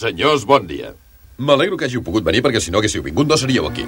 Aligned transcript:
Senyors, 0.00 0.46
bon 0.48 0.64
dia. 0.64 0.94
M'alegro 1.36 1.76
que 1.76 1.84
hàgiu 1.84 2.00
pogut 2.00 2.24
venir 2.24 2.40
perquè 2.40 2.60
si 2.64 2.72
no 2.72 2.80
haguéssiu 2.80 3.02
vingut 3.04 3.28
no 3.28 3.36
seríeu 3.36 3.66
aquí. 3.68 3.84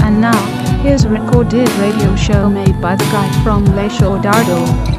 And 0.00 0.22
now, 0.24 0.40
here's 0.80 1.04
a 1.04 1.10
recorded 1.10 1.68
radio 1.84 2.16
show 2.16 2.48
made 2.48 2.80
by 2.80 2.96
the 2.96 3.04
guy 3.12 3.28
from 3.44 3.68
Le 3.76 3.90
Show 3.90 4.16
Dardo. 4.24 4.95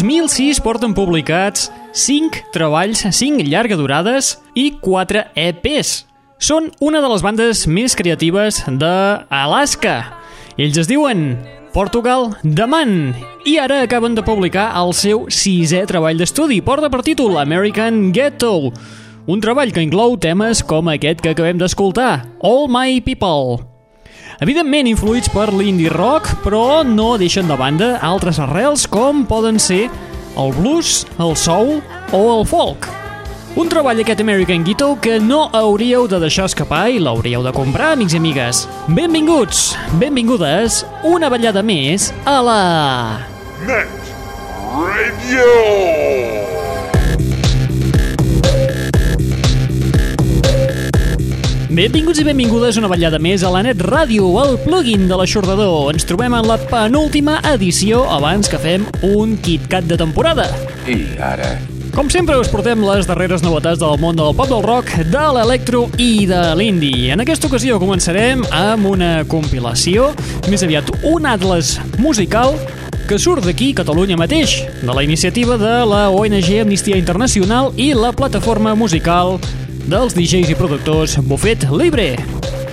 2006 0.00 0.62
porten 0.64 0.94
publicats 0.96 1.66
5 1.92 2.46
treballs, 2.54 3.02
5 3.04 3.44
llarga 3.44 3.76
durades 3.76 4.38
i 4.56 4.70
4 4.80 5.26
EPs. 5.36 5.90
Són 6.40 6.70
una 6.80 7.02
de 7.04 7.10
les 7.12 7.20
bandes 7.20 7.66
més 7.68 7.92
creatives 7.98 8.62
d'Alaska. 8.80 9.96
Ells 10.56 10.80
es 10.80 10.88
diuen 10.88 11.34
Portugal 11.76 12.30
The 12.40 12.64
Man 12.64 13.12
i 13.44 13.58
ara 13.60 13.82
acaben 13.84 14.16
de 14.16 14.24
publicar 14.24 14.70
el 14.80 14.94
seu 14.96 15.26
sisè 15.28 15.84
treball 15.90 16.16
d'estudi. 16.16 16.62
Porta 16.64 16.88
per 16.88 17.02
títol 17.04 17.36
American 17.42 18.08
Ghetto, 18.16 18.72
un 19.28 19.44
treball 19.44 19.76
que 19.76 19.84
inclou 19.84 20.16
temes 20.16 20.64
com 20.64 20.88
aquest 20.88 21.20
que 21.20 21.36
acabem 21.36 21.60
d'escoltar, 21.60 22.14
All 22.40 22.64
My 22.72 23.02
People. 23.04 23.71
Evidentment 24.42 24.88
influïts 24.90 25.30
per 25.30 25.52
l'indie 25.54 25.90
rock, 25.92 26.32
però 26.42 26.82
no 26.82 27.12
deixen 27.20 27.46
de 27.46 27.54
banda 27.54 27.92
altres 28.02 28.40
arrels 28.42 28.88
com 28.90 29.22
poden 29.28 29.60
ser 29.62 29.84
el 30.40 30.50
blues, 30.56 31.04
el 31.22 31.36
soul 31.38 31.76
o 32.10 32.22
el 32.32 32.42
folk. 32.50 32.88
Un 33.54 33.68
treball 33.70 34.00
aquest 34.02 34.22
American 34.24 34.64
Ghetto 34.66 34.96
que 35.04 35.20
no 35.22 35.44
hauríeu 35.54 36.08
de 36.10 36.18
deixar 36.24 36.48
escapar 36.50 36.88
i 36.90 36.98
l'hauríeu 36.98 37.44
de 37.46 37.52
comprar, 37.54 37.92
amics 37.94 38.16
i 38.16 38.18
amigues. 38.18 38.64
Benvinguts, 38.88 39.76
benvingudes, 40.00 40.82
una 41.06 41.30
ballada 41.30 41.62
més 41.62 42.10
a 42.26 42.40
la... 42.42 42.62
Net 43.68 44.00
Radio. 44.72 46.51
Benvinguts 51.72 52.18
i 52.20 52.24
benvingudes 52.26 52.76
una 52.76 52.88
ballada 52.90 53.16
més 53.16 53.40
a 53.40 53.48
la 53.48 53.62
Net 53.64 53.78
Ràdio, 53.80 54.26
el 54.42 54.58
plugin 54.60 55.06
de 55.08 55.16
l'aixordador. 55.16 55.86
Ens 55.94 56.04
trobem 56.04 56.34
en 56.36 56.44
la 56.44 56.58
penúltima 56.68 57.38
edició 57.48 58.02
abans 58.12 58.50
que 58.52 58.60
fem 58.60 58.84
un 59.08 59.38
KitKat 59.40 59.88
de 59.88 59.96
temporada. 60.02 60.44
I 60.84 60.98
ara... 61.16 61.54
Com 61.96 62.10
sempre 62.12 62.36
us 62.40 62.50
portem 62.52 62.84
les 62.84 63.08
darreres 63.08 63.40
novetats 63.44 63.80
del 63.80 63.96
món 64.04 64.20
del 64.20 64.36
pop 64.36 64.50
del 64.52 64.60
rock, 64.66 64.92
de 65.14 65.24
l'electro 65.38 65.86
i 65.96 66.26
de 66.28 66.42
l'indie. 66.60 67.08
En 67.16 67.24
aquesta 67.24 67.48
ocasió 67.48 67.80
començarem 67.80 68.44
amb 68.52 68.92
una 68.92 69.24
compilació, 69.24 70.10
més 70.52 70.64
aviat 70.68 70.92
un 71.08 71.30
atles 71.32 71.78
musical 71.96 72.52
que 73.08 73.16
surt 73.16 73.48
d'aquí, 73.48 73.72
Catalunya 73.72 74.20
mateix, 74.20 74.58
de 74.84 74.92
la 74.92 75.08
iniciativa 75.08 75.56
de 75.56 75.74
la 75.88 76.04
ONG 76.12 76.52
Amnistia 76.66 77.00
Internacional 77.00 77.72
i 77.80 77.94
la 77.96 78.12
plataforma 78.12 78.76
musical 78.76 79.38
dels 79.88 80.14
DJs 80.16 80.52
i 80.52 80.56
productors 80.56 81.16
Buffet 81.26 81.64
Libre. 81.70 82.16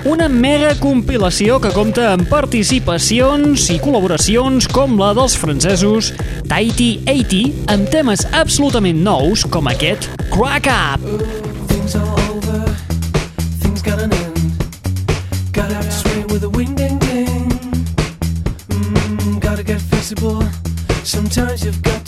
Una 0.08 0.30
mega 0.32 0.72
compilació 0.80 1.58
que 1.60 1.72
compta 1.76 2.14
amb 2.14 2.30
participacions 2.32 3.66
i 3.74 3.80
col·laboracions 3.84 4.70
com 4.72 4.96
la 5.00 5.12
dels 5.18 5.36
francesos 5.40 6.14
Tahiti 6.48 7.02
80 7.04 7.74
amb 7.74 7.92
temes 7.92 8.24
absolutament 8.32 9.02
nous 9.04 9.44
com 9.52 9.68
aquest 9.72 10.08
Crack 10.32 10.70
Up. 10.72 11.04
Things 11.68 11.96
over, 11.96 12.64
things 13.60 13.84
got 13.84 14.00
an 14.00 14.14
end. 14.14 14.28
Swing 15.92 16.28
with 16.32 16.44
and 16.46 17.00
ding. 17.02 17.50
Mm, 18.70 19.40
get. 19.42 19.80
Sometimes 21.04 21.66
you've 21.66 21.82
got 21.84 21.99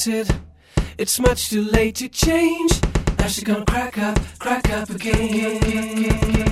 Counted. 0.00 0.34
It's 0.96 1.20
much 1.20 1.50
too 1.50 1.62
late 1.62 1.96
to 1.96 2.08
change. 2.08 2.72
Now 3.18 3.26
she's 3.26 3.44
gonna 3.44 3.66
crack 3.66 3.98
up, 3.98 4.18
crack 4.38 4.70
up 4.70 4.88
again. 4.88 6.49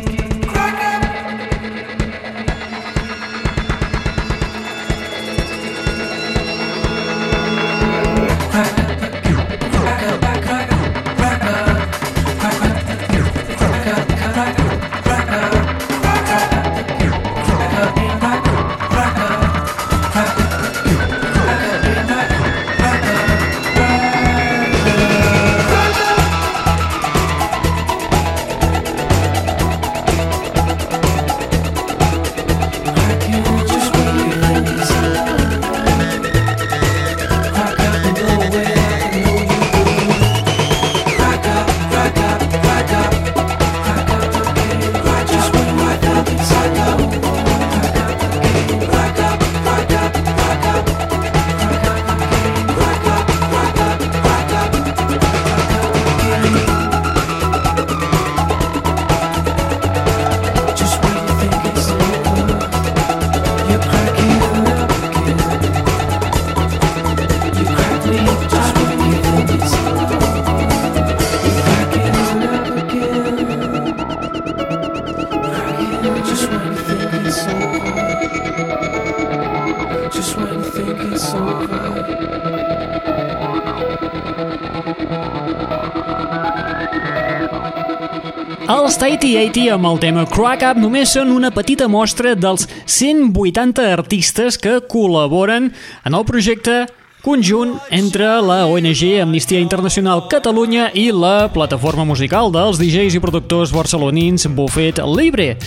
1980 89.28 89.74
amb 89.74 89.84
el 89.84 89.98
tema 90.00 90.22
Crack 90.24 90.62
Up 90.64 90.78
només 90.80 91.10
són 91.12 91.28
una 91.34 91.50
petita 91.52 91.84
mostra 91.90 92.30
dels 92.32 92.62
180 92.88 93.84
artistes 93.92 94.56
que 94.56 94.78
col·laboren 94.88 95.66
en 96.08 96.16
el 96.16 96.24
projecte 96.24 96.86
conjunt 97.20 97.74
entre 97.92 98.30
la 98.40 98.62
ONG 98.70 99.02
Amnistia 99.20 99.60
Internacional 99.60 100.22
Catalunya 100.32 100.88
i 100.96 101.10
la 101.12 101.50
plataforma 101.52 102.06
musical 102.08 102.48
dels 102.54 102.80
DJs 102.80 103.18
i 103.18 103.20
productors 103.20 103.74
barcelonins 103.74 104.48
Buffet 104.56 105.02
Libre. 105.04 105.58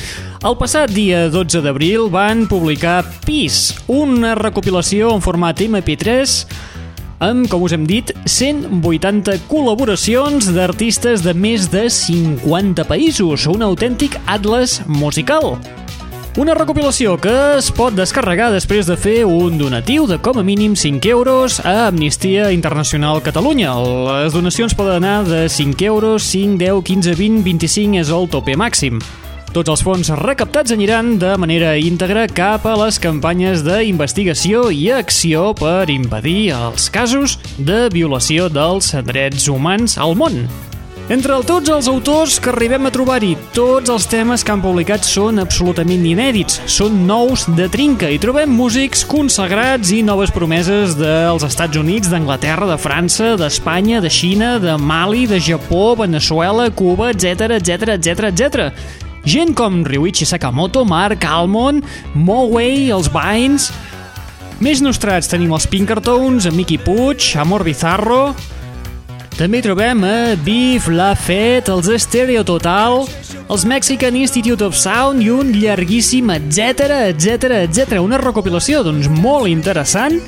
El 0.42 0.58
passat 0.58 0.90
dia 0.96 1.28
12 1.30 1.62
d'abril 1.62 2.10
van 2.10 2.48
publicar 2.50 3.04
Peace, 3.28 3.78
una 3.86 4.34
recopilació 4.40 5.14
en 5.14 5.22
format 5.22 5.62
MP3 5.62 6.71
amb, 7.22 7.48
com 7.48 7.62
us 7.64 7.76
hem 7.76 7.86
dit, 7.88 8.10
180 8.26 9.46
col·laboracions 9.48 10.50
d'artistes 10.56 11.22
de 11.24 11.36
més 11.38 11.70
de 11.72 11.86
50 11.94 12.88
països, 12.90 13.46
un 13.48 13.64
autèntic 13.66 14.18
atlas 14.26 14.82
musical. 14.90 15.56
Una 16.40 16.56
recopilació 16.56 17.18
que 17.20 17.32
es 17.58 17.68
pot 17.76 17.92
descarregar 17.92 18.54
després 18.54 18.88
de 18.88 18.96
fer 18.96 19.18
un 19.28 19.58
donatiu 19.60 20.06
de 20.08 20.16
com 20.24 20.40
a 20.40 20.46
mínim 20.48 20.78
5 20.80 21.10
euros 21.12 21.60
a 21.60 21.90
Amnistia 21.90 22.54
Internacional 22.56 23.20
Catalunya. 23.22 23.74
Les 24.08 24.32
donacions 24.32 24.74
poden 24.74 25.04
anar 25.04 25.26
de 25.28 25.50
5 25.52 25.84
euros, 25.92 26.24
5, 26.32 26.56
10, 26.58 26.86
15, 26.88 27.18
20, 27.20 27.44
25 27.44 28.00
és 28.00 28.16
el 28.16 28.32
tope 28.32 28.56
màxim. 28.56 29.04
Tots 29.52 29.68
els 29.68 29.82
fons 29.84 30.08
recaptats 30.16 30.72
aniran 30.72 31.18
de 31.20 31.34
manera 31.36 31.74
íntegra 31.76 32.24
cap 32.32 32.64
a 32.64 32.78
les 32.80 32.96
campanyes 33.04 33.66
d'investigació 33.66 34.70
i 34.72 34.86
acció 34.96 35.50
per 35.60 35.90
impedir 35.92 36.54
els 36.56 36.88
casos 36.88 37.36
de 37.60 37.90
violació 37.92 38.48
dels 38.48 38.94
drets 39.12 39.50
humans 39.52 39.98
al 40.00 40.16
món. 40.16 40.46
Entre 41.12 41.36
tots 41.44 41.68
els 41.68 41.90
autors 41.92 42.38
que 42.40 42.54
arribem 42.54 42.88
a 42.88 42.94
trobar-hi, 42.96 43.34
tots 43.52 43.92
els 43.92 44.06
temes 44.08 44.46
que 44.48 44.54
han 44.54 44.64
publicat 44.64 45.04
són 45.04 45.42
absolutament 45.44 46.06
inèdits, 46.08 46.62
són 46.72 47.02
nous 47.10 47.44
de 47.58 47.68
trinca 47.74 48.08
i 48.08 48.22
trobem 48.24 48.56
músics 48.56 49.04
consagrats 49.04 49.92
i 49.92 50.00
noves 50.08 50.32
promeses 50.32 50.96
dels 50.96 51.44
Estats 51.44 51.76
Units, 51.76 52.08
d'Anglaterra, 52.08 52.72
de 52.72 52.80
França, 52.80 53.34
d'Espanya, 53.36 54.00
de 54.00 54.08
Xina, 54.08 54.56
de 54.64 54.80
Mali, 54.80 55.26
de 55.28 55.44
Japó, 55.44 55.98
Venezuela, 56.00 56.72
Cuba, 56.72 57.12
etc 57.12 57.58
etc 57.60 57.98
etc 57.98 58.32
etc. 58.32 59.01
Gent 59.26 59.54
com 59.58 59.84
Ryuichi 59.86 60.26
Sakamoto, 60.26 60.84
Mark 60.86 61.26
Almond, 61.26 61.86
Moway, 62.16 62.90
els 62.92 63.12
Vines... 63.14 63.72
Més 64.62 64.78
nostrats 64.78 65.26
tenim 65.26 65.56
els 65.56 65.66
Pinkertons, 65.66 66.46
en 66.46 66.54
Mickey 66.58 66.78
Puig, 66.82 67.34
Amor 67.42 67.66
Bizarro... 67.66 68.32
També 69.42 69.62
trobem 69.64 70.04
a 70.06 70.36
Beef, 70.46 70.86
La 70.92 71.16
Fête, 71.18 71.72
els 71.74 71.88
Stereo 72.04 72.44
Total, 72.46 73.00
els 73.50 73.66
Mexican 73.66 74.16
Institute 74.20 74.62
of 74.62 74.78
Sound 74.78 75.24
i 75.24 75.32
un 75.34 75.50
llarguíssim 75.56 76.30
etc 76.36 76.92
etc 77.10 77.64
etc. 77.64 77.98
Una 78.04 78.22
recopilació 78.22 78.84
doncs 78.86 79.10
molt 79.10 79.50
interessant 79.50 80.20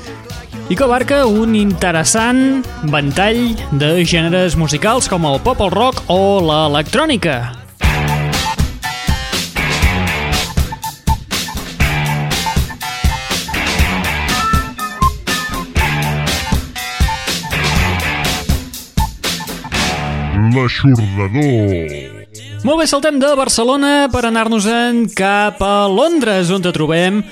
i 0.68 0.74
que 0.74 0.84
abarca 0.84 1.24
un 1.30 1.54
interessant 1.54 2.64
ventall 2.90 3.52
de 3.78 3.96
gèneres 4.02 4.58
musicals 4.58 5.06
com 5.12 5.28
el 5.30 5.38
pop, 5.44 5.62
el 5.62 5.70
rock 5.70 6.08
o 6.10 6.40
l'electrònica. 6.42 7.63
L'aixordador. 20.84 22.12
Molt 22.64 22.80
bé, 22.80 22.86
saltem 22.88 23.18
de 23.20 23.32
Barcelona 23.36 23.94
per 24.12 24.24
anar-nos-en 24.28 25.04
cap 25.16 25.60
a 25.64 25.86
Londres, 25.88 26.52
on 26.52 26.64
te 26.64 26.72
trobem 26.72 27.22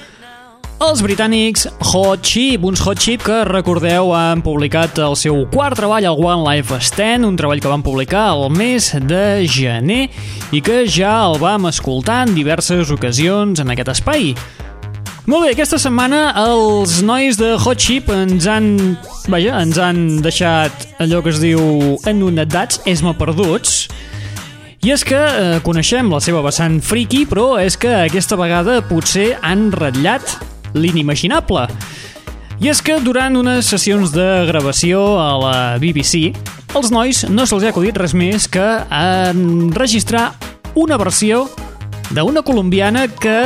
els 0.83 0.99
britànics 1.05 1.69
Hot 1.93 2.25
Chip, 2.27 2.65
uns 2.67 2.81
Hot 2.83 2.99
Chip 2.99 3.23
que, 3.23 3.37
recordeu, 3.47 4.11
han 4.19 4.43
publicat 4.43 4.99
el 5.05 5.15
seu 5.21 5.45
quart 5.53 5.79
treball, 5.79 6.05
el 6.09 6.19
One 6.19 6.43
Life 6.43 6.81
Stand, 6.83 7.29
un 7.29 7.37
treball 7.39 7.63
que 7.63 7.71
van 7.71 7.85
publicar 7.87 8.25
al 8.33 8.49
mes 8.51 8.91
de 9.07 9.47
gener 9.47 10.09
i 10.51 10.61
que 10.65 10.83
ja 10.91 11.15
el 11.29 11.39
vam 11.43 11.71
escoltar 11.71 12.25
en 12.27 12.35
diverses 12.35 12.91
ocasions 12.91 13.63
en 13.63 13.71
aquest 13.71 13.95
espai. 13.95 14.33
Molt 15.23 15.45
bé, 15.47 15.53
aquesta 15.53 15.79
setmana 15.79 16.33
els 16.41 16.97
nois 17.07 17.37
de 17.39 17.53
Hot 17.55 17.79
Chip 17.79 18.09
ens 18.11 18.49
han... 18.51 18.97
Vaja, 19.31 19.61
ens 19.63 19.79
han 19.79 20.01
deixat 20.25 20.89
allò 20.99 21.21
que 21.23 21.31
es 21.31 21.39
diu 21.39 21.61
enonadats, 22.11 22.81
esma 22.91 23.13
perduts, 23.15 23.85
i 24.83 24.91
és 24.91 25.05
que 25.07 25.21
eh, 25.21 25.61
coneixem 25.63 26.11
la 26.11 26.19
seva 26.19 26.43
vessant 26.43 26.81
friki, 26.83 27.23
però 27.31 27.55
és 27.63 27.79
que 27.79 27.93
aquesta 28.01 28.35
vegada 28.41 28.81
potser 28.89 29.37
han 29.47 29.69
ratllat 29.71 30.27
l'inimaginable. 30.75 31.69
I 32.59 32.73
és 32.75 32.83
que 32.83 32.99
durant 33.07 33.39
unes 33.39 33.71
sessions 33.71 34.11
de 34.11 34.27
gravació 34.51 35.05
a 35.23 35.31
la 35.39 35.57
BBC, 35.79 36.33
els 36.75 36.91
nois 36.91 37.23
no 37.31 37.47
se'ls 37.47 37.63
ha 37.63 37.71
acudit 37.71 38.03
res 38.03 38.19
més 38.19 38.51
que 38.51 38.67
enregistrar 38.91 40.33
una 40.75 40.99
versió 40.99 41.45
d'una 42.13 42.43
colombiana 42.43 43.09
que... 43.09 43.39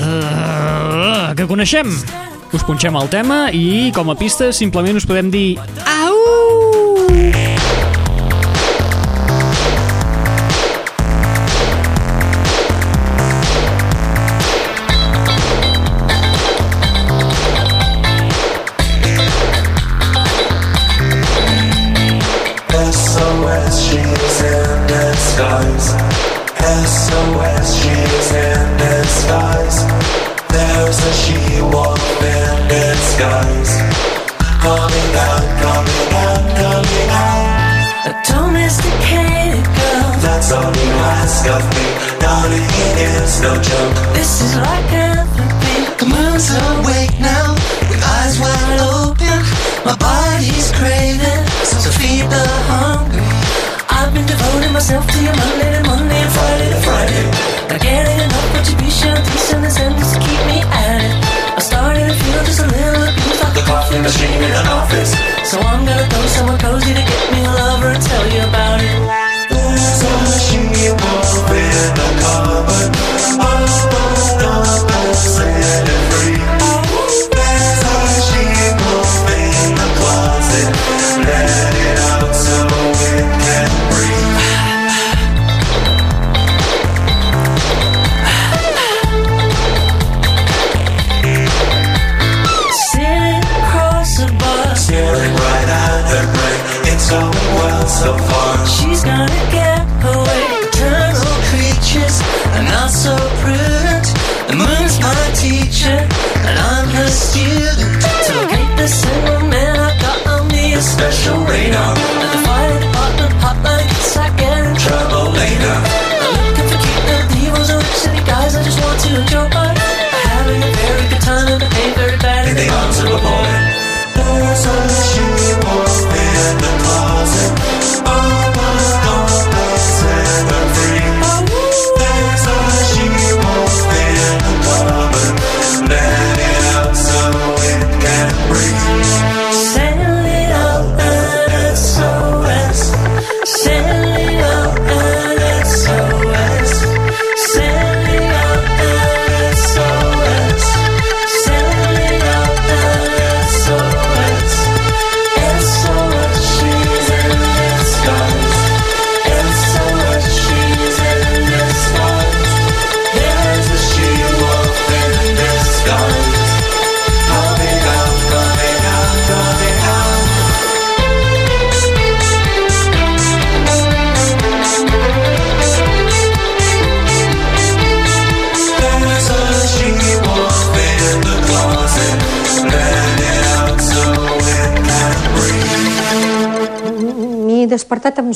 eh, 0.00 1.34
que 1.36 1.46
coneixem. 1.46 1.88
Us 2.50 2.64
punxem 2.66 2.96
el 2.98 3.08
tema 3.10 3.50
i, 3.54 3.92
com 3.94 4.10
a 4.10 4.16
pista, 4.18 4.52
simplement 4.52 4.96
us 4.98 5.06
podem 5.06 5.30
dir... 5.30 5.58
Au! 5.86 5.99
A 38.70 38.72
domesticated 38.72 39.66
girl. 39.66 40.14
That's 40.22 40.52
all 40.52 40.70
you 40.70 40.94
ask 41.18 41.42
of 41.50 41.62
me. 41.74 41.86
Darling, 42.22 42.62
it 42.62 43.10
is 43.18 43.42
no 43.42 43.54
joke. 43.58 43.94
This 44.14 44.40
is 44.42 44.54
like 44.54 44.92
everything. 44.94 45.82
The 45.98 46.06
moon's 46.06 46.46
awake 46.54 47.18
now, 47.18 47.58
with 47.90 47.98
eyes 47.98 48.38
wide 48.38 48.78
open. 48.78 49.42
My 49.82 49.96
body's 49.98 50.70
craving, 50.78 51.42
so 51.66 51.90
feed 51.98 52.30
the 52.30 52.46
hungry. 52.70 53.26
I've 53.90 54.14
been 54.14 54.26
devoting 54.26 54.72
myself 54.72 55.02
to 55.02 55.18
you 55.18 55.32
Monday 55.34 55.70
to 55.74 55.82
Monday 55.90 56.20
and 56.22 56.30
Friday 56.30 56.68
to 56.70 56.80
Friday. 56.86 57.26
Not 57.74 57.80
getting 57.82 58.18
enough 58.22 58.54
retribution, 58.54 59.16
decent 59.34 59.64
incentives 59.64 60.12
to 60.14 60.18
keep 60.20 60.40
me 60.46 60.62
at 60.62 61.02
it. 61.02 61.39
Starting 61.80 62.08
to 62.08 62.12
feel 62.12 62.44
just 62.44 62.60
a 62.60 62.66
little 62.66 63.08
abused 63.08 63.40
like 63.40 63.54
The 63.54 63.64
coffee 63.64 64.00
machine 64.04 64.42
in 64.44 64.52
an 64.52 64.66
office. 64.68 65.16
So 65.48 65.56
I'm 65.60 65.86
gonna 65.88 66.06
go 66.12 66.20
somewhere 66.36 66.58
cozy 66.58 66.92
to 66.92 67.04
get 67.10 67.32
me 67.32 67.40
a 67.40 67.52
lover 67.56 67.88
and 67.96 68.02
tell 68.04 68.26
you 68.28 68.42
about 68.44 68.84
it. 68.84 69.00
There's 69.48 70.04
a 70.04 70.40
she-wolf 70.44 71.00
in 71.00 71.29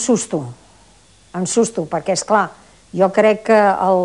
susto, 0.04 0.44
amb 1.32 1.48
susto, 1.48 1.88
perquè, 1.90 2.14
és 2.14 2.24
clar, 2.28 2.46
jo 2.94 3.08
crec 3.10 3.46
que 3.48 3.56
el, 3.58 4.02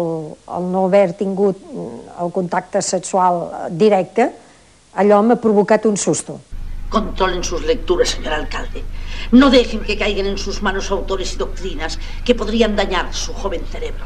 el 0.57 0.69
no 0.73 0.85
haver 0.87 1.13
tingut 1.19 1.59
el 1.69 2.31
contacte 2.33 2.81
sexual 2.81 3.69
directe, 3.69 4.31
allò 4.97 5.21
m'ha 5.21 5.37
provocat 5.37 5.85
un 5.85 5.97
susto. 5.97 6.39
Controlen 6.89 7.43
sus 7.43 7.61
lecturas, 7.69 8.09
señor 8.09 8.33
alcalde. 8.33 8.81
No 9.31 9.51
dejen 9.51 9.81
que 9.81 9.97
caigan 9.97 10.25
en 10.25 10.39
sus 10.39 10.63
manos 10.63 10.89
autores 10.89 11.33
y 11.33 11.37
doctrinas 11.37 11.99
que 12.25 12.33
podrían 12.33 12.75
dañar 12.75 13.13
su 13.13 13.31
joven 13.33 13.61
cerebro. 13.71 14.05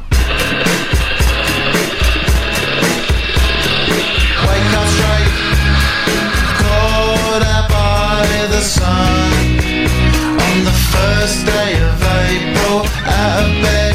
Wake 4.44 4.74
up 4.76 4.88
straight, 4.92 5.32
caught 6.60 7.42
out 7.42 7.68
by 7.70 8.46
the 8.50 8.60
sun. 8.60 9.43
First 10.94 11.46
day 11.46 11.72
of 11.88 11.96
April, 12.24 12.78
out 13.20 13.44
of 13.44 13.50
bed. 13.64 13.94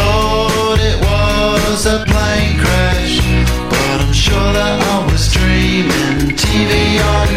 Lord, 0.00 0.80
it 0.90 0.98
was 1.08 1.86
a 1.86 1.98
plane 2.10 2.54
crash, 2.62 3.14
but 3.70 3.96
I'm 4.04 4.12
sure 4.12 4.50
that 4.58 4.76
I 4.94 4.96
was 5.10 5.24
dreaming. 5.32 6.36
TV 6.44 6.72
on, 7.14 7.30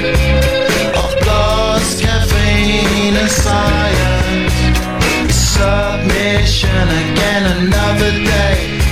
of 1.01 1.11
lost 1.27 2.01
caffeine 2.01 3.15
and 3.23 3.31
science. 3.43 4.53
Submission 5.55 6.85
again, 7.03 7.43
another 7.57 8.11
day 8.11 8.84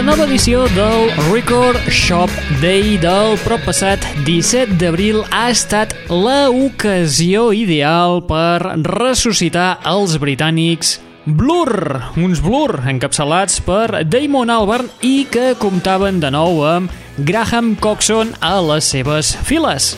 La 0.00 0.06
nova 0.14 0.24
edició 0.24 0.62
del 0.72 1.10
Record 1.26 1.90
Shop 1.92 2.30
Day 2.62 2.94
del 3.02 3.34
proppassat 3.42 4.00
17 4.24 4.78
d'abril 4.80 5.18
ha 5.28 5.50
estat 5.52 5.92
la 6.08 6.48
ocasió 6.48 7.50
ideal 7.52 8.22
per 8.24 8.78
ressuscitar 8.80 9.74
els 9.84 10.14
britànics 10.22 10.94
Blur, 11.26 12.00
uns 12.16 12.40
Blur 12.40 12.80
encapçalats 12.94 13.60
per 13.68 14.00
Damon 14.08 14.48
Albarn 14.56 14.88
i 15.04 15.26
que 15.28 15.52
comptaven 15.60 16.24
de 16.24 16.32
nou 16.32 16.64
amb 16.64 17.20
Graham 17.20 17.74
Coxon 17.76 18.32
a 18.40 18.56
les 18.70 18.88
seves 18.96 19.36
files. 19.44 19.92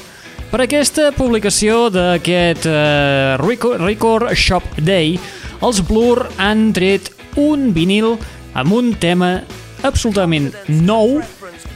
Per 0.51 0.65
aquesta 0.67 1.13
publicació 1.15 1.87
d'aquest 1.95 2.67
eh, 2.67 3.39
Record 3.39 4.35
Shop 4.35 4.67
Day, 4.83 5.15
els 5.63 5.79
Blur 5.87 6.27
han 6.43 6.73
tret 6.75 7.15
un 7.39 7.71
vinil 7.71 8.17
amb 8.59 8.75
un 8.83 8.97
tema 8.99 9.37
absolutament 9.83 10.51
nou, 10.69 11.21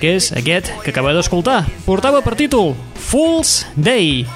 que 0.00 0.16
és 0.16 0.30
aquest 0.36 0.72
que 0.82 0.92
acaba 0.94 1.14
d'escoltar. 1.16 1.64
Portava 1.86 2.22
per 2.24 2.36
títol 2.38 2.74
Fool's 3.06 3.64
Day, 3.76 4.26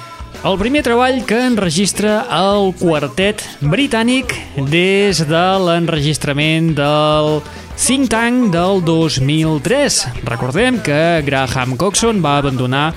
el 0.41 0.57
primer 0.57 0.81
treball 0.85 1.19
que 1.29 1.37
enregistra 1.45 2.21
el 2.33 2.71
quartet 2.79 3.43
britànic 3.61 4.33
des 4.71 5.21
de 5.29 5.43
l'enregistrament 5.65 6.71
del 6.77 7.41
think 7.77 8.09
tank 8.09 8.49
del 8.53 8.81
2003. 8.85 10.01
Recordem 10.25 10.79
que 10.81 11.21
Graham 11.25 11.75
Coxon 11.77 12.23
va 12.25 12.37
abandonar 12.39 12.91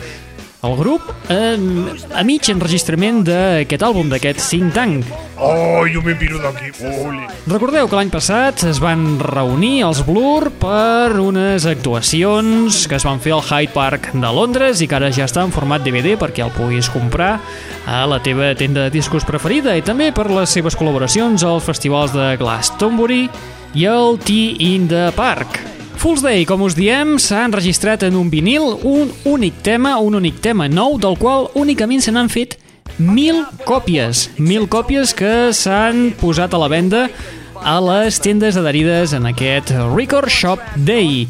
el 0.65 0.77
grup 0.79 1.03
eh, 1.29 1.57
a 2.15 2.23
mig 2.25 2.49
enregistrament 2.51 3.23
d'aquest 3.27 3.85
àlbum, 3.85 4.09
d'aquest 4.13 4.41
think 4.49 4.73
tank. 4.75 5.11
Oh, 5.37 5.85
yo 5.87 6.01
me 6.03 6.15
piro 6.15 6.39
de 6.39 6.49
aquí. 6.49 6.71
Ole. 7.05 7.27
Recordeu 7.51 7.89
que 7.91 7.99
l'any 7.99 8.11
passat 8.13 8.65
es 8.69 8.81
van 8.83 9.19
reunir 9.21 9.85
els 9.87 10.01
Blur 10.07 10.51
per 10.63 11.13
unes 11.21 11.67
actuacions 11.69 12.85
que 12.89 12.99
es 12.99 13.07
van 13.07 13.21
fer 13.21 13.35
al 13.37 13.45
Hyde 13.45 13.75
Park 13.75 14.13
de 14.15 14.33
Londres 14.39 14.81
i 14.81 14.89
que 14.89 14.99
ara 14.99 15.13
ja 15.13 15.29
està 15.29 15.45
en 15.45 15.55
format 15.55 15.85
DVD 15.85 16.17
perquè 16.21 16.47
el 16.47 16.55
puguis 16.55 16.89
comprar 16.93 17.37
a 17.87 18.05
la 18.09 18.23
teva 18.25 18.55
tenda 18.59 18.87
de 18.87 18.95
discos 18.95 19.27
preferida 19.29 19.77
i 19.77 19.85
també 19.85 20.13
per 20.15 20.31
les 20.33 20.55
seves 20.55 20.79
col·laboracions 20.79 21.45
als 21.45 21.69
festivals 21.69 22.15
de 22.17 22.35
Glastonbury 22.41 23.27
i 23.75 23.89
el 23.91 24.21
Tea 24.23 24.55
in 24.73 24.89
the 24.89 25.11
Park. 25.19 25.84
Fool's 26.05 26.21
Day, 26.21 26.45
com 26.45 26.61
us 26.61 26.75
diem, 26.77 27.15
s'ha 27.17 27.47
enregistrat 27.49 28.03
en 28.05 28.19
un 28.21 28.27
vinil 28.29 28.75
un 28.85 29.09
únic 29.25 29.63
tema, 29.65 29.95
un 30.05 30.19
únic 30.19 30.37
tema 30.45 30.67
nou, 30.69 30.99
del 31.01 31.15
qual 31.17 31.47
únicament 31.57 32.03
se 32.05 32.13
n'han 32.13 32.29
fet 32.29 32.59
mil 32.99 33.39
còpies. 33.65 34.27
Mil 34.37 34.67
còpies 34.69 35.15
que 35.17 35.49
s'han 35.57 36.11
posat 36.21 36.53
a 36.53 36.61
la 36.61 36.69
venda 36.69 37.07
a 37.57 37.79
les 37.81 38.21
tendes 38.21 38.59
adherides 38.61 39.15
en 39.17 39.31
aquest 39.31 39.73
Record 39.95 40.29
Shop 40.29 40.61
Day 40.77 41.25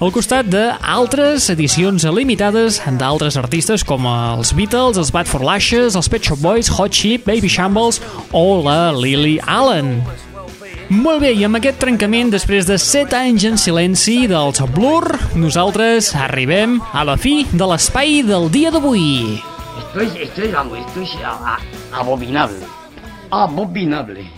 al 0.00 0.14
costat 0.16 0.48
d'altres 0.48 1.50
edicions 1.52 2.08
limitades 2.08 2.80
d'altres 2.96 3.36
artistes 3.36 3.84
com 3.84 4.08
els 4.08 4.54
Beatles, 4.56 4.96
els 4.96 5.12
Bad 5.12 5.28
for 5.28 5.44
Lashes, 5.44 5.92
els 5.92 6.08
Pet 6.08 6.24
Shop 6.24 6.40
Boys, 6.40 6.72
Hot 6.72 6.96
Chip, 6.96 7.28
Baby 7.28 7.52
Shambles 7.52 8.00
o 8.32 8.62
la 8.64 8.96
Lily 8.96 9.36
Allen. 9.44 9.98
Molt 10.88 11.20
bé, 11.24 11.32
i 11.34 11.42
amb 11.46 11.58
aquest 11.58 11.80
trencament, 11.82 12.28
després 12.30 12.66
de 12.68 12.76
7 12.78 13.16
anys 13.18 13.44
en 13.48 13.56
silenci 13.58 14.28
dels 14.30 14.60
Blur, 14.70 15.16
nosaltres 15.34 16.12
arribem 16.14 16.76
a 16.94 17.02
la 17.08 17.16
fi 17.18 17.40
de 17.50 17.66
l'espai 17.66 18.20
del 18.26 18.46
dia 18.54 18.70
d'avui. 18.70 19.40
Esto 19.80 20.00
es, 20.04 20.14
esto 20.28 20.42
es, 20.46 20.52
vamos, 20.54 20.78
esto 20.78 21.00
es 21.02 21.16
a- 21.24 21.56
a- 21.56 22.00
abominable. 22.00 22.62
Abominable. 23.30 24.28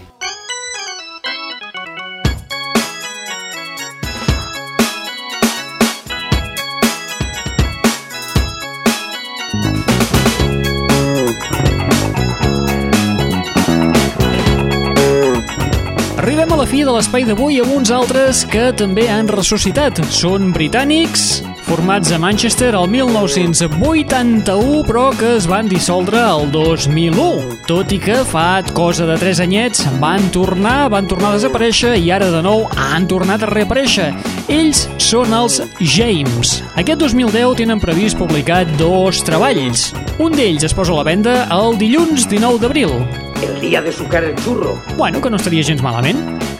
Fi 16.69 16.83
de 16.85 16.93
l'espai 16.93 17.25
d'avui 17.25 17.57
amb 17.63 17.71
uns 17.79 17.91
altres 17.95 18.43
que 18.49 18.67
també 18.77 19.07
han 19.09 19.29
ressuscitat. 19.31 20.03
Són 20.13 20.51
britànics, 20.53 21.41
formats 21.65 22.11
a 22.13 22.19
Manchester 22.21 22.75
el 22.77 22.89
1981, 22.93 24.83
però 24.85 25.07
que 25.17 25.31
es 25.39 25.47
van 25.49 25.71
dissoldre 25.71 26.21
el 26.21 26.51
2001. 26.53 27.61
Tot 27.69 27.93
i 27.97 28.01
que 28.03 28.19
fa 28.29 28.61
cosa 28.77 29.07
de 29.09 29.17
3 29.21 29.41
anyets 29.47 29.87
van 30.03 30.29
tornar, 30.35 30.91
van 30.93 31.09
tornar 31.09 31.31
a 31.33 31.39
desaparèixer 31.39 31.95
i 32.03 32.11
ara 32.13 32.29
de 32.35 32.43
nou 32.45 32.67
han 32.77 33.09
tornat 33.09 33.47
a 33.47 33.53
reaparèixer. 33.53 34.11
Ells 34.53 34.85
són 35.01 35.33
els 35.37 35.63
James. 35.81 36.59
Aquest 36.77 37.01
2010 37.07 37.57
tenen 37.63 37.81
previst 37.81 38.21
publicar 38.21 38.67
dos 38.77 39.25
treballs. 39.25 39.89
Un 40.19 40.37
d'ells 40.37 40.69
es 40.69 40.77
posa 40.77 40.93
a 40.93 41.01
la 41.01 41.09
venda 41.09 41.41
el 41.55 41.81
dilluns 41.81 42.29
19 42.29 42.61
d'abril. 42.65 43.28
El 43.43 43.61
día 43.61 43.81
de 43.83 43.93
sucar 43.93 44.25
el 44.25 44.35
churro. 44.37 44.81
Bueno, 44.97 45.21
que 45.21 45.31
no 45.31 45.37
estaria 45.37 45.63
gens 45.63 45.83
malament. 45.83 46.19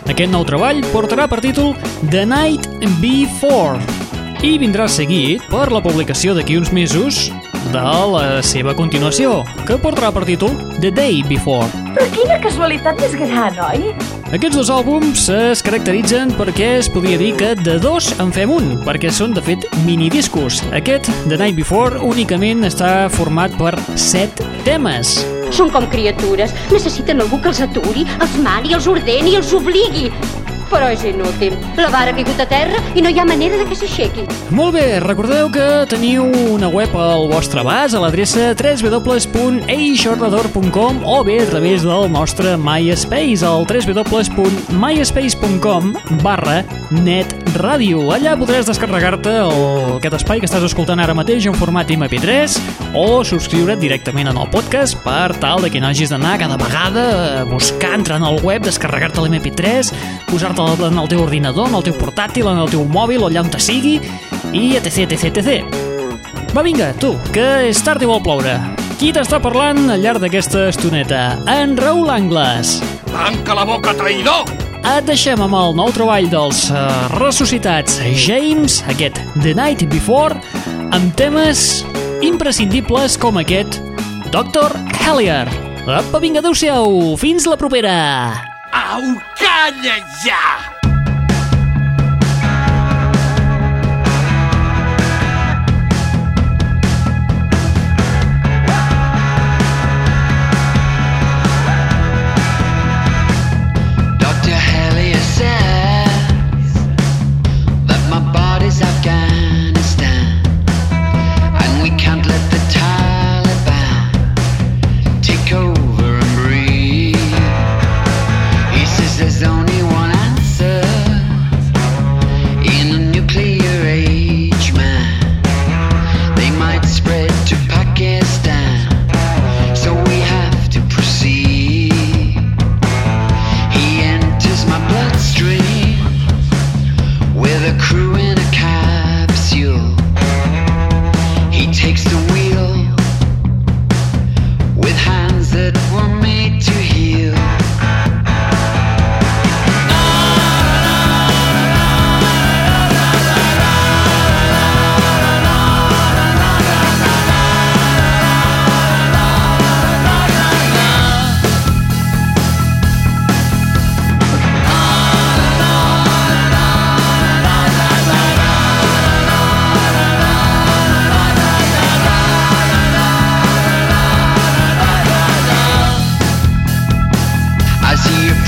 Aquest 0.09 0.31
nou 0.33 0.45
treball 0.47 0.79
portarà 0.93 1.27
per 1.29 1.41
títol 1.45 1.75
The 2.11 2.25
Night 2.27 2.69
Before 3.03 3.81
i 4.47 4.55
vindrà 4.63 4.87
seguit 4.87 5.43
per 5.51 5.67
la 5.75 5.83
publicació 5.83 6.37
d'aquí 6.37 6.57
uns 6.57 6.71
mesos 6.73 7.27
de 7.73 7.83
la 8.13 8.39
seva 8.47 8.75
continuació, 8.79 9.43
que 9.67 9.77
portarà 9.83 10.13
per 10.15 10.23
títol 10.29 10.55
The 10.79 10.93
Day 10.95 11.25
Before. 11.27 11.67
Però 11.97 12.07
quina 12.15 12.39
casualitat 12.41 13.03
més 13.03 13.17
gran, 13.19 13.59
oi? 13.67 13.91
Aquests 14.29 14.61
dos 14.61 14.71
àlbums 14.73 15.25
es 15.35 15.65
caracteritzen 15.67 16.35
perquè 16.39 16.75
es 16.79 16.91
podria 16.93 17.19
dir 17.21 17.33
que 17.41 17.55
de 17.59 17.79
dos 17.83 18.13
en 18.23 18.31
fem 18.33 18.53
un, 18.55 18.77
perquè 18.87 19.11
són 19.11 19.35
de 19.37 19.43
fet 19.45 19.67
minidiscos. 19.89 20.63
Aquest, 20.77 21.11
The 21.27 21.41
Night 21.41 21.59
Before, 21.59 21.99
únicament 22.05 22.63
està 22.69 23.09
format 23.13 23.57
per 23.59 23.75
set 23.97 24.45
temes. 24.69 25.19
Són 25.55 25.73
com 25.75 25.89
criatures. 25.93 26.53
Necessiten 26.73 27.25
algú 27.25 27.41
que 27.43 27.53
els 27.53 27.63
aturi, 27.65 28.05
els 28.21 28.37
mani, 28.45 28.75
els 28.77 28.89
ordeni, 28.91 29.37
els 29.41 29.55
obligui. 29.57 30.09
Però 30.69 30.91
és 30.93 31.01
inútil. 31.09 31.57
La 31.79 31.89
vara 31.93 32.11
ha 32.13 32.17
caigut 32.17 32.41
a 32.41 32.47
terra 32.49 32.79
i 32.95 33.03
no 33.05 33.09
hi 33.09 33.19
ha 33.19 33.25
manera 33.29 33.57
de 33.61 33.65
que 33.69 33.77
s'aixequi. 33.79 34.23
Molt 34.55 34.73
bé, 34.77 34.87
recordeu 35.05 35.45
que 35.53 35.67
teniu 35.91 36.25
una 36.55 36.69
web 36.73 36.91
al 36.97 37.29
vostre 37.33 37.61
abast 37.63 37.95
a 37.97 38.01
l'adreça 38.03 38.43
www.eixordador.com 38.59 40.95
o 41.05 41.25
bé 41.25 41.37
a 41.43 41.47
través 41.51 41.83
del 41.87 42.13
nostre 42.13 42.57
MySpace 42.57 43.47
al 43.47 43.67
www.myspace.com 43.69 45.93
barra 46.23 46.65
netradio. 46.91 48.13
Allà 48.15 48.37
podràs 48.41 48.67
descarregar-te 48.69 49.33
aquest 49.99 50.15
espai 50.21 50.41
que 50.41 50.47
estàs 50.49 50.65
escoltant 50.69 51.01
ara 51.03 51.15
mateix 51.17 51.47
en 51.49 51.55
format 51.59 51.91
MP3 51.93 52.25
o 52.99 53.25
subscriure't 53.25 53.81
directament 53.81 54.29
en 54.31 54.37
el 54.41 54.49
podcast 54.53 54.97
per 55.05 55.31
tal 55.41 55.63
de 55.65 55.71
que 55.73 55.81
no 55.81 55.89
hagis 55.91 56.11
d'anar 56.13 56.39
cada 56.41 56.57
vegada 56.61 57.05
a 57.43 57.45
buscar, 57.49 57.95
entrar 57.99 58.19
en 58.21 58.27
el 58.29 58.37
web, 58.45 58.61
descarregar-te 58.65 59.21
l'MP3, 59.21 59.93
posar-te 60.29 60.58
en 60.59 60.99
el 60.99 61.09
teu 61.11 61.23
ordinador, 61.23 61.69
en 61.69 61.77
el 61.79 61.85
teu 61.87 61.95
portàtil, 61.99 62.49
en 62.51 62.59
el 62.63 62.71
teu 62.73 62.85
mòbil 62.89 63.27
allà 63.29 63.45
on 63.45 63.53
te 63.53 63.61
sigui 63.63 63.99
i 64.53 64.65
etc, 64.79 65.13
etc, 65.15 65.39
etc. 65.39 65.89
Va, 66.57 66.65
vinga, 66.65 66.91
tu, 66.99 67.13
que 67.35 67.47
és 67.69 67.81
tard 67.85 68.03
i 68.03 68.09
vol 68.09 68.23
ploure. 68.25 68.57
Qui 68.99 69.13
t'està 69.15 69.39
parlant 69.39 69.93
al 69.93 70.03
llarg 70.03 70.23
d'aquesta 70.25 70.67
estoneta? 70.73 71.21
En 71.53 71.77
Raül 71.79 72.11
Angles. 72.11 72.79
Tanca 73.13 73.55
la 73.55 73.67
boca, 73.69 73.95
traïdor! 73.95 74.49
Et 74.89 75.07
deixem 75.07 75.41
amb 75.45 75.55
el 75.59 75.77
nou 75.77 75.93
treball 75.95 76.27
dels 76.33 76.65
uh, 76.73 76.81
ressuscitats 77.19 78.01
James, 78.17 78.81
aquest 78.91 79.21
The 79.43 79.55
Night 79.59 79.85
Before, 79.93 80.41
amb 80.97 81.15
temes 81.21 81.85
imprescindibles 82.25 83.19
com 83.21 83.39
aquest 83.39 83.83
Dr. 84.33 84.75
Hellier. 85.05 85.47
Apa, 85.89 86.21
vinga, 86.21 86.43
adeu-siau, 86.43 87.17
fins 87.21 87.47
la 87.49 87.61
propera! 87.61 88.48
Calcanha! 88.89 90.78